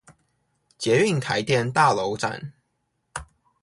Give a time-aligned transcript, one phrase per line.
[0.79, 2.53] 捷運臺電大樓站